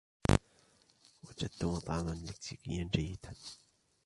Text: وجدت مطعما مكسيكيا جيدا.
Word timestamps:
وجدت 1.23 1.65
مطعما 1.65 2.13
مكسيكيا 2.13 2.89
جيدا. 2.95 3.33